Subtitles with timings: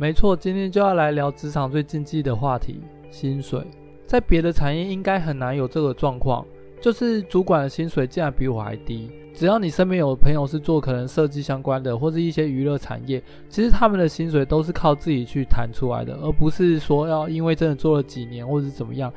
[0.00, 2.80] 没错，今天就要来聊职场最禁忌的话题——
[3.10, 3.66] 薪水。
[4.08, 6.42] 在别的产业应该很难有这个状况，
[6.80, 9.10] 就是主管的薪水竟然比我还低。
[9.34, 19.12] 只要你身边有朋友是做可能设计相关的，或是一些娱乐产业，其实他们的薪水都是靠自己去谈出来的，而不是说要因为真的做了几年或者怎么样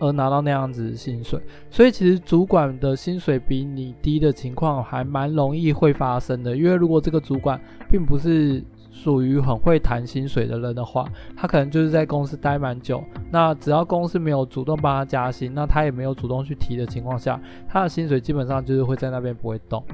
[0.00, 1.40] 而拿到那样子的薪水。
[1.70, 7.58] 所以其实主管的薪水比你低的情况还蛮容易会发生的，因为如果这个主管
[7.88, 8.60] 并不是
[8.98, 13.02] 属于很会谈薪水的人的话，他可能就是在公司待蛮久。
[13.30, 19.84] 那只要公司没有主动帮他加薪，那他也没有主动去提的情况下，他的薪水基本上就是会在那边不会动。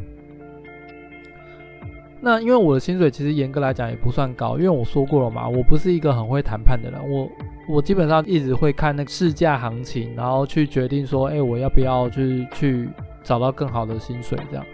[2.20, 6.98] 那因为我的薪水其实严格来讲也不算高，因为我说过了嘛，我不是一个很会谈判的人。
[7.10, 7.28] 我
[7.68, 12.88] 我基本上一直会看那个市价行情，然后去决定说，哎，我要不要去去
[13.22, 14.64] 找到更好的薪水这样。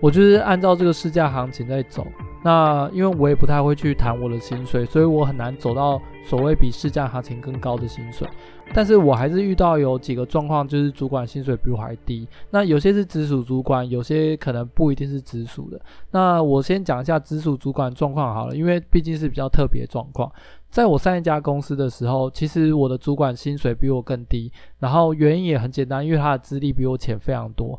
[0.00, 2.06] 我就是按照这个市价行情在走。
[2.42, 8.26] 那因为我也不太会去谈我的薪水，所以我很难走到所谓比市价行情更高的薪水。
[8.72, 12.26] 但是我还是遇到有几个状况，就是主管薪水比我还低。
[12.50, 15.80] 那有些是直属主管，有些可能不一定是直属的。
[16.12, 20.30] 那我先讲一下直属主管状况好了，因为毕竟是比较特别状况。
[20.70, 27.78] 在我上一家公司的时候，其实我的主管薪水比我更低，然后原因也很简单，因为他的资历比我浅非常多。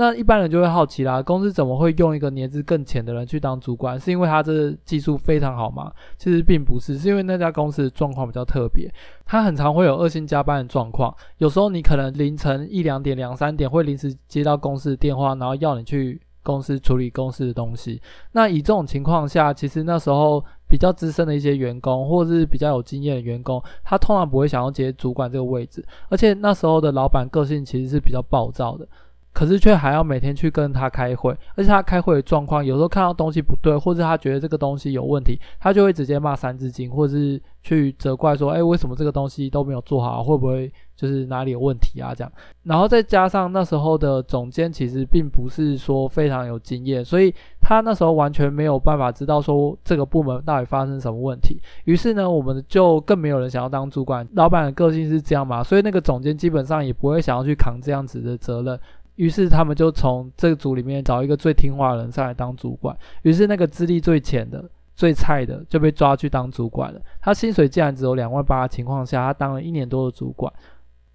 [0.00, 4.00] 那一般人就会好奇啦，公司怎么会用一个年资更浅的人去当主管？
[4.00, 5.92] 是因为他这技术非常好吗？
[6.16, 8.90] 其实并不是，是因为那家公司的状况比较特别，
[9.26, 11.14] 他很常会有恶性加班的状况。
[11.36, 18.00] 有时候你可能凌晨一两点、两三点会临时接到公司的电话，然后要你去公司处理公司的东西。
[18.32, 25.84] 那以这种情况下，其实那时候比较资深的一些员工，或者是比较有经验的员工，他通常不会想要接主管这个位置。
[26.08, 28.88] 而且那时候的老板个性其实是比较暴躁的。
[29.32, 42.12] 可是却还要每天去跟他开会，而且他开会的状况，有时候看到东西不对，或者他觉得这个东西有问题，他就会直接骂三字经，或者是去责怪说，哎，为什么这个东西都没有做好，会不会就是哪里有问题啊？
[42.14, 42.32] 这样，
[42.64, 51.60] 然后再加上那时候的总监其实并不是说非常有经验，所以他那时候完全没有办法知道说这个部门到底发生什么问题。
[51.84, 58.78] 于是呢，我们就更没有人想要当主管，老板的个性是这样嘛，所以那个总监基本上也不会想要去扛这样子的责任。
[59.20, 62.96] 于是他们就从这个组里面找一个最听话的人上来当主管。
[63.20, 64.64] 于是那个资历最浅的、
[64.96, 66.98] 最菜的就被抓去当主管了。
[67.20, 70.50] 他薪水竟然只有两万八的情况下，他当了一年多的主管。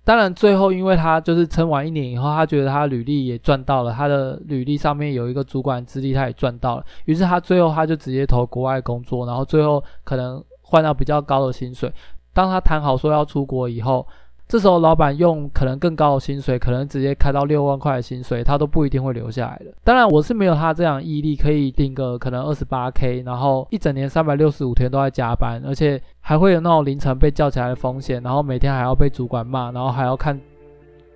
[0.04, 6.86] 当然最后因为他就是撑完一年以后，他觉得他履历也赚到了，他的履历上面有一个主管资历，他也赚到了。
[7.06, 11.92] 于是他最后他就直接投国外工作，然后最后可能换到比较高的薪水。
[12.34, 14.06] 当他谈好说要出国以后。
[14.48, 19.74] 这时候，老板用可能更高的薪水，可能直接开到六万块的薪水，他都不一定会留下来的。
[19.84, 30.40] 当然，我是没有他这样毅力，可以领个可能二十八 K，然后一整年三百六十五天都在加班，而且还会有那种凌晨被叫起来的风险，然后每天还要被主管骂，然后还要看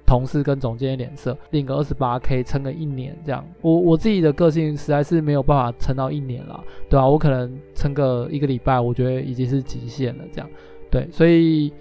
[0.08, 3.46] 同事跟总监的脸色，领个二十八 K，撑个一年这样。
[3.62, 7.08] 我我自己的个性实在是没有办法撑到一年了，对吧？
[7.08, 10.50] 我可能撑个一个礼拜，我觉得已经是极限了，这样。
[10.90, 11.72] 对，所以。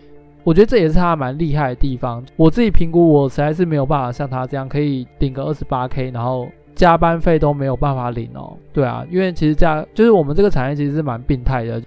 [0.48, 2.24] 我觉得这也是他蛮厉害的地方。
[2.34, 8.56] 我自己评估，我实在是没有办法像他这样可以顶个二十八 K，然后加班费都没有办法领哦。
[8.72, 11.82] 对啊，因为其实加就是我们这个产业其实是蛮病态的，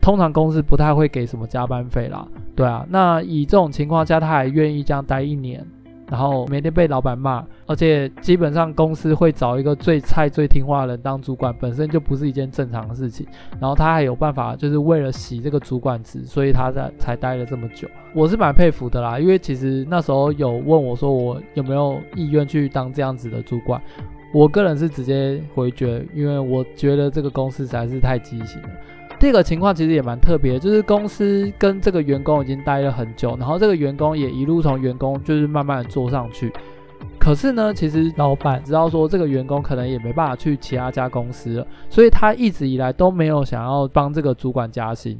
[0.00, 2.26] 通常公司不太会给什么加班费啦。
[2.56, 5.64] 对啊，那以这种情况下，他还愿意这样待一年。
[6.12, 13.26] 然后每天被老板骂，而且基本上公司会找一个最菜、最听话的人当主管，本身就不是一件正常的事情。
[13.58, 17.88] 然后他还有办法，就是为了洗这个主管职，所以他才才待了这么久。
[18.12, 23.80] 我是蛮佩服的啦，因为其实那时候有问我说我有没有意愿去当这样子的主管，
[24.34, 28.68] 我个人是直接回绝，因为我觉得这个公司实在是太畸形了。
[29.22, 36.52] 这个情况其实也蛮特别，就是公司跟这个员工已经待了很久，然后这个员工也一路从员工就是慢慢的做上去。
[37.20, 45.16] 可是呢，其实老板知道说这个员工可能也没办法去其他家公司了，所以他一直以来都没有想要帮这个主管加薪。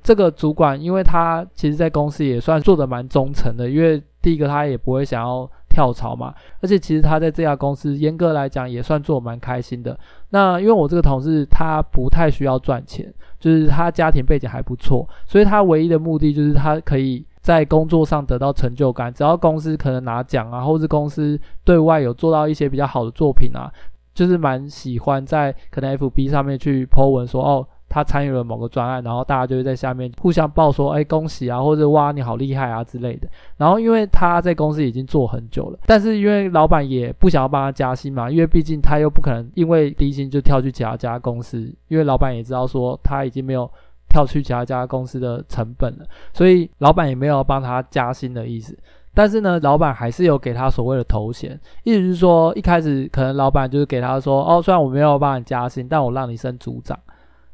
[0.00, 5.50] 这个主管因为他其实在公司也算做的蛮忠诚的，因为第一个他也不会想要。
[5.70, 9.98] 跳槽嘛，而且其实他在这家公司严格来讲也算做蛮开心的。
[10.30, 17.24] 那因为我这个同事他不太需要赚钱，就是他家庭背景还不错，所以他唯一的目的就是他可以。
[17.40, 23.72] 在工作上得到成就感，只要公司可能拿奖啊，或是公司对外有做到一些比较好的作品啊，
[24.12, 27.66] 就是蛮喜欢在可能 FB 上面去 po 文说哦。
[27.90, 33.28] 他参与了某个专案，然后大家就会在下面互相报说：“哎，恭喜啊，或者哇，你好厉害啊之类的。”
[33.58, 43.68] 然后因为他在公司已经做很久了，但是因为老板也不想要帮他加薪嘛，因为毕竟他又不可能因为低薪就跳去其他家公司，因为老板也知道说他已经没有
[44.08, 48.78] 跳去其他家公司的成本了，所以老板也没有帮他加薪的意思。
[49.12, 56.96] 但是呢，老板还是有给他所谓的头衔，意思是说一开始可能老板就是给他说：“哦，虽然我没有帮你加薪，但我让你升组长。”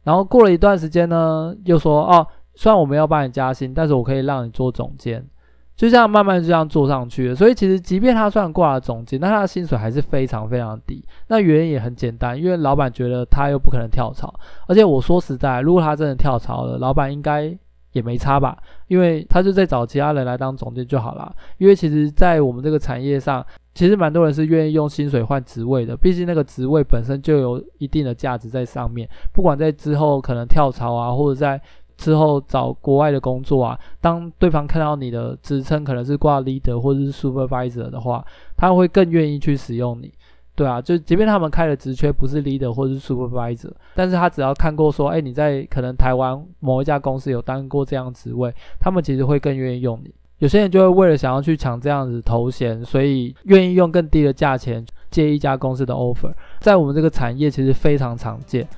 [0.06, 2.24] 然后过了一段时间呢，又说哦，
[2.54, 5.26] 虽然我没有帮你加薪，但是我可以让你做总监，
[5.74, 7.34] 就这样慢慢就这样做上去了。
[7.34, 11.04] 所以其实即便他算挂了总监，那他的薪水还是非常非常低。
[11.26, 14.32] 那原因也很简单，因为老板觉得他又不可能跳槽，
[14.68, 17.52] 而且我说实在，如果他真的跳槽了，老板应该
[17.90, 18.56] 也没差吧，
[18.86, 21.34] 因为他就在找其他人来当总监就好了。
[21.58, 23.44] 因为其实，在我们这个产业上。
[23.76, 29.06] 其实蛮多人是愿意用薪水换职位的，毕竟那个职位本身就有一定的价值在上面。
[29.34, 31.60] 不管在之后可能跳槽啊，或者在
[31.98, 38.24] 之后找国外的工作啊，当对方看到你的职称可能是挂 leader 或者是 supervisor 的话，
[38.56, 40.10] 他会更愿意去使用你。
[40.54, 48.50] 对啊，就即便他们开的职缺不是 leader 或者是 supervisor，但是他只要看过说，哎，你在可能台湾某一家公司有当过这样职位，
[48.80, 50.14] 他们其实会更愿意用你。
[50.38, 56.30] 有些人就会为了想要去抢这样子头衔，所以愿意用更低的价钱接一家公司的 offer，
[56.60, 58.68] 在我们这个产业其实非常常见。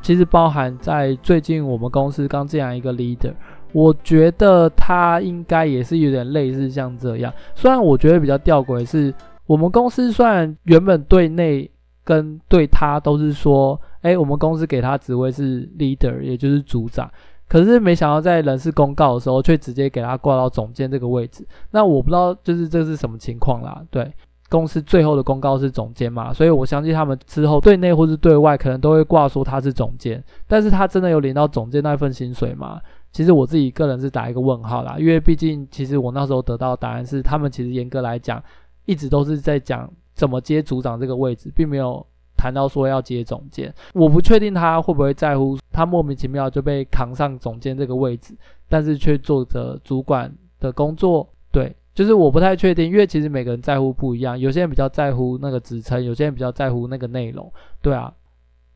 [0.00, 3.34] 其实包含在最近我们公司刚进来一个 leader，
[3.72, 9.12] 我觉得他应该也是有点类似像这样，虽然我觉得比较吊诡是。
[9.46, 11.70] 我们公司虽然原本对内
[12.02, 17.10] 跟对他都是说，哎，我们公司给他职位是 leader，也就是组长，
[17.48, 21.46] 可是没想到在人事公告的时候，却直接给他挂到总监这个位置。
[21.70, 23.82] 那我不知道就是这是什么情况啦。
[23.90, 24.12] 对，
[24.48, 32.80] 公司最后的公告是总监嘛，所以我相信他们之后对内或是对外可能都会挂说他是总监，但是他真的有领到总监那份薪水吗？
[33.12, 38.42] 其实我自己个人是打一个问号啦，因为毕竟其实我那时候得到答案是，他们其实严格来讲。
[38.84, 42.04] 一直都是在讲怎么接组长这个位置，并没有
[42.36, 43.72] 谈到说要接总监。
[43.92, 48.34] 我不确定他会不会在乎，他莫名其妙就被扛上总监这个位置，
[48.68, 51.28] 但是却做着主管的工作。
[51.50, 57.52] 对，就是我不太确定，因为其实每个人在乎不一样，有些人比较在乎那个职称，有些人比较在乎那个内容。
[57.80, 58.12] 对啊。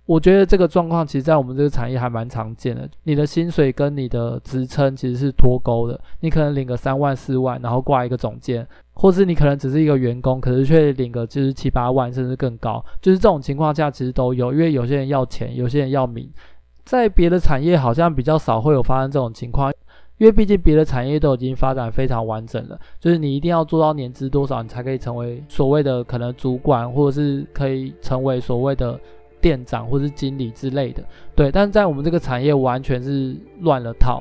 [0.06, 2.88] 我觉得这个状况其实，在我们这个产业还蛮常见的。
[3.02, 6.00] 你的薪水跟你的职称其实是脱钩的。
[6.20, 8.66] 你可能领个三万四万，然后挂一个总监，
[8.98, 12.84] 或是你可能只是一个员工，可是却领个就是七八万，甚至更高。
[13.00, 14.52] 就是这种情况下，其实都有。
[14.52, 16.28] 因为有些人要钱，有些人要名。
[16.84, 19.72] 在别的产业好像比较少会有发生这种情况，
[20.18, 22.78] 因为毕竟别的产业都已经发展非常完整了。
[22.98, 28.98] 就是你一定要做到年资多少，你才可以成为所谓的可能主管，或者是可以成为所谓的。
[29.40, 31.00] 店长或是经理之类的，
[31.36, 34.20] 对，但是在我们这个产业完全是乱了套，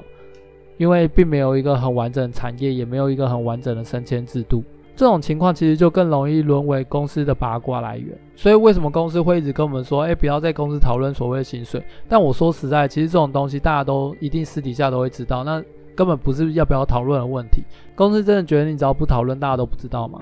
[0.77, 4.63] 因为并没有一个很完整的产业，也没有一个很完整的升迁制度，
[4.95, 8.17] 这种情况其实就更容易沦为公司的八卦来源。
[8.35, 11.83] 所以为什么公司会一直跟我们说，哎，不要在公司讨论所谓的薪水？
[12.07, 15.63] 但我说实在，其实这种东西大家都一定私底下都会知道，那
[15.95, 17.63] 根本不是要不要讨论的问题。
[17.95, 20.19] 公司真的觉得你只要不讨论，大家都不知道吗？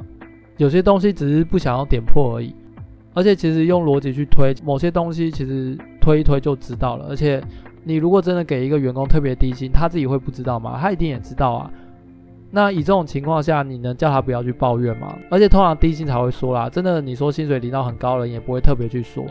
[0.58, 2.56] 有些东西只是不想要点破而已。
[3.14, 7.06] 而且其实用逻辑去推某些东西，其实推一推就知道了。
[7.10, 7.42] 而且
[7.86, 10.78] 你如果真的给一个员工特别低薪，他自己会不知道吗？
[10.82, 11.72] 他一定也知道啊。
[12.52, 15.16] 那以这种情况下，你能叫他不要去抱怨吗？
[15.30, 19.24] 而且通常低薪才会说啦，真的你说薪水领到很高了，也不会特别去说。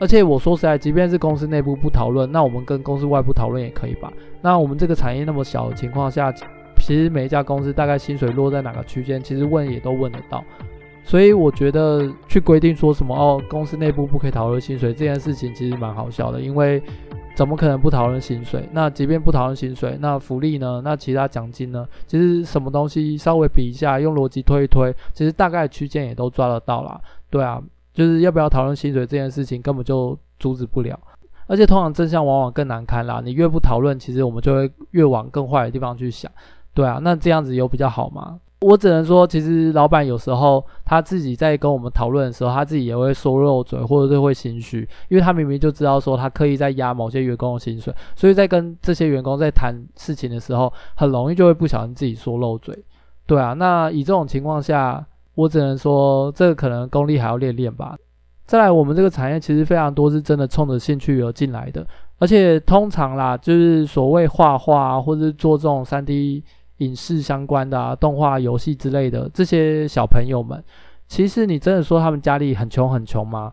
[0.00, 4.12] 而且我说实在，即便是公司内部不讨论，那我们跟公司外部讨论也可以吧？
[4.42, 6.32] 那我们这个产业那么小的情况下，
[6.80, 10.42] 其实每一家公司大概薪水落在哪个区间，其实问也都问得到。
[11.04, 16.82] 所以我觉得去规定说什么哦，公司内部不可以讨论薪水这件事情其实蛮好笑的，因为
[17.34, 18.68] 怎么可能不讨论薪水？
[18.72, 20.80] 那即便不讨论薪水，那福利呢？
[20.84, 21.86] 那其他奖金呢？
[22.06, 27.00] 其实什么东西稍微比一下，用逻辑推一推，其实大概区间也都抓得到啦。
[27.30, 27.60] 对啊，
[27.92, 30.98] 就是要不要讨论薪水这件事情根本就阻止不了，
[31.46, 33.20] 而且通常真相往往更难堪啦。
[33.24, 36.30] 你越不讨论，其实我们就会越往更坏的地方去想。
[36.72, 38.38] 对啊，那这样子有比较好吗？
[38.64, 52.74] 我只能说，其实老板有时候他自己在跟我们讨论的时候，他自己也会说漏嘴，或者是会心虚，因为他明明就知道说他刻意在压某些员工的薪水，所以在跟这些员工在谈事情的时候，很容易就会不小心自己说漏嘴。
[53.26, 55.04] 对啊，那以这种情况下，
[55.34, 57.94] 我只能说这个可能功力还要练练吧。
[58.46, 61.86] 再来，我们这个产业其实非常多是真的冲着兴趣而进来的，
[62.18, 66.42] 而且通常啦，就是所谓画画，或者是做这种 3D
[66.78, 70.62] 影视相关的啊，动画、游戏之类的这些小朋友们，
[71.06, 73.52] 其实你真的说他们家里很穷很穷吗？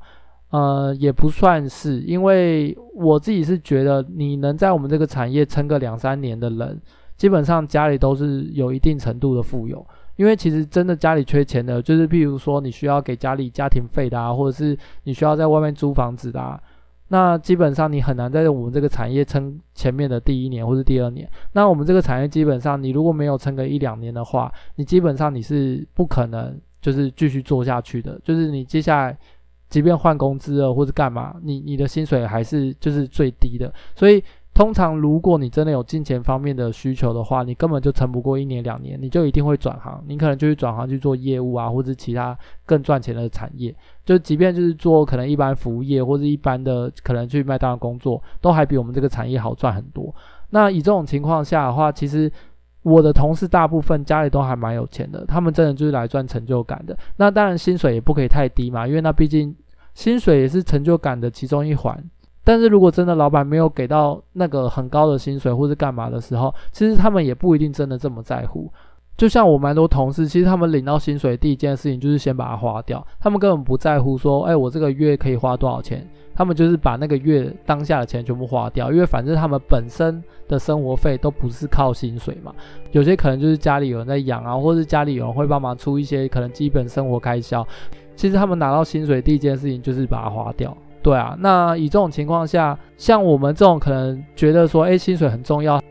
[0.50, 6.82] 呃，也不算是，因为我自己是觉得，你能在我们这个产业撑个两三年的人，
[7.16, 9.86] 基本上家里都是有一定程度的富有。
[10.18, 16.60] 因为其实真的家里缺钱的，就是譬如说你需要给家里家庭费的啊，或者是你需要在外面租房子的啊，
[17.12, 21.30] 那基本上你很难在我们这个产业撑前面的第一年或是第二年。
[21.51, 28.18] 那我们这个产业基本上，你如果没有撑个一两年的话，你基本上你是不可能就是继续做下去的。
[28.24, 29.18] 就是你接下来
[29.70, 34.24] 即便换工资了或者干嘛，你你的薪水还是就是最低的，所以。
[34.53, 40.03] 通常，如果你真的有金钱方面的需求的话，你根本就撑不过一年两年，你就一定会转行。
[40.08, 43.74] 你可能就去转行去做业务啊，或者其他更赚钱的产业。
[44.05, 50.13] 就即便就是做可能一般服务业或者一般的，可能去麦当劳工作，都还比我们这个产业好赚很多。
[50.50, 52.29] 那以这种情况下的话，其实
[52.84, 56.96] 我的同事大部分家里都还蛮有钱的，他们真的就是来赚成就感的。
[57.15, 59.55] 那当然薪水也不可以太低嘛，因为那毕竟
[59.93, 61.98] 薪水也是成就感的其中一环。
[62.51, 68.70] 但是如果真的老板没有给到那个很高的薪水或是干嘛的时候，其实他们也不一定真的这么在乎。
[69.15, 76.05] 就像我蛮多同事，其实他们领到薪水第一件事情就是先把它花掉，他们根本不在乎说，哎，我这个月可以花多少钱，
[76.36, 82.53] 他们就是把那个月当下的钱全部花掉，因为反正他们本身的生活费都不是靠薪水嘛，
[82.91, 87.65] 有些可能就是家里有人在养啊，或是家里有人会帮忙出一些可能基本生活开销，
[88.17, 90.75] 其实他们拿到薪水第一件事情就是把它花掉。
[91.01, 95.81] 对啊，那以这种情况下，像我们这种可能觉得说，诶，薪水很重要，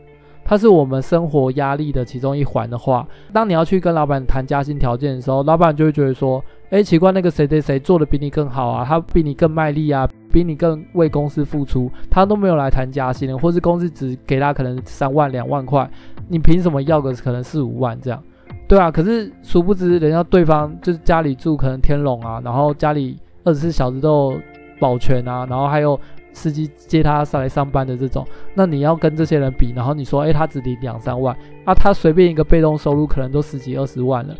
[0.45, 15.89] 它是我们生活压力的其中一环的话，当你要去跟老板谈加薪条件的时候，老板就会觉得说，诶，奇怪，那个谁谁谁做的比你更好啊，他比你更卖力啊，比你更为公司付出，他都没有来谈加薪，或是公司只给他可能三万两万块，
[16.29, 18.23] 你凭什么要个可能四五万这样？
[18.65, 24.39] 对啊，可是殊不知人家对方就是家里住可能天龙啊，然后家里二十四小时都。
[24.81, 25.97] 保全啊，然后还有
[26.33, 34.35] 司机接他上来上班的这种，那你要跟这些人比，然后你说，诶，他只领两三万，啊，他随便一个被动收入可能都十几二十万了，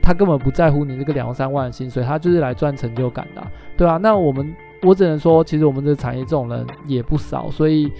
[0.00, 3.42] 他根本不在乎你这个两三万的薪水，他就是来赚成就感的，
[3.76, 7.90] 对啊，那我们我只能说，其实我们这个产业这种人也不少，所以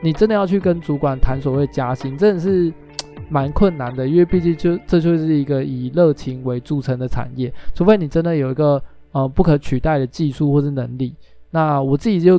[0.00, 2.72] 你真的要去跟主管谈所谓加薪，真的是
[3.28, 8.80] 蛮困难的，因为毕竟就这就是一个以热情为著称的产业，除非你真的有一个。
[9.14, 11.14] 呃，不可取代的技术或是能力，
[11.52, 12.38] 那我自己就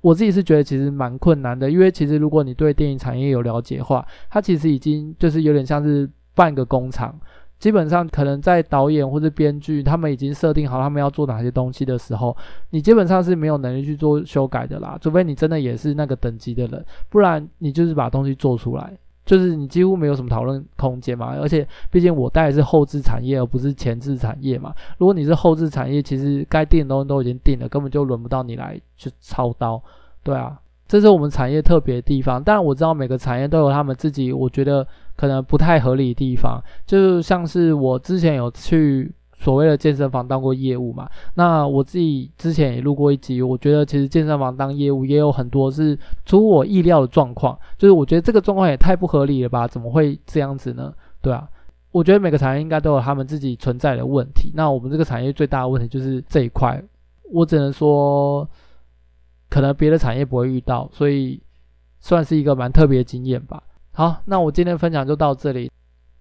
[0.00, 7.14] 我自己是觉得其实蛮困难的，因为其实如果你对电影产业有了解的话，它其实已经就是有点像是半个工厂，
[7.58, 12.34] 基本上可能在导演或者编剧他们已经设定好他们要做哪些东西的时候，
[12.70, 18.96] 你基本上是没有能力去做修改的啦，除非你真的也是那个等级的人，不然你就是把东西做出来。
[19.24, 24.74] 就是你几乎没有什么讨论空间嘛，而且毕竟我带的是后置产业，而不是前置产业嘛。
[24.98, 29.82] 如果你是后置产业，其实该定的东西都已经定了，根本就轮不到你来去操刀。
[30.22, 32.42] 对啊，这是我们产业特别的地方。
[32.42, 39.12] 当然我知道每个产业都有他们自己，我觉得可能不太合理的地方，就像是我之前有去。
[39.44, 49.68] 所谓的健身房当过业务嘛，那我自己之前也录过一集，我觉得其实健身房当业务也有很多是出乎我意料的状况，就是我觉得这个状况也太不合理了吧？
[49.68, 50.94] 怎么会这样子呢？
[51.20, 51.46] 对啊，
[51.92, 54.50] 我觉得每个产业应该都有他们自己存在的问题。
[54.54, 56.82] 那我们这个产业最大的问题就是这一块，
[57.30, 58.48] 我只能说，
[59.50, 61.38] 可能别的产业不会遇到，所以
[62.00, 63.62] 算是一个蛮特别的经验吧。
[63.92, 65.70] 好，那我今天分享就到这里。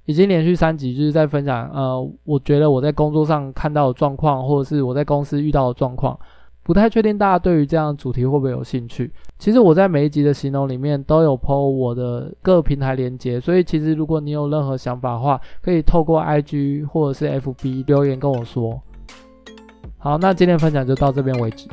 [0.05, 6.19] 已经连续三集就是在分享，呃，我觉得我在工作上看到的状况，或者是我在公司遇到的状况，
[6.61, 9.11] 不太确定大家对于这样的主题会不会有兴趣。
[9.39, 18.81] 其实我在每一集的形容里面都有 po 我的各平台连接，所以其实如果你有任何想法的话，可以透过 IG 或者是 FB 留言跟我说。
[19.97, 21.67] 好，那今天分享就到这边为止。